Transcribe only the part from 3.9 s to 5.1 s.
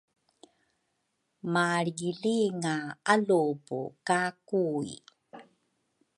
ka Kui.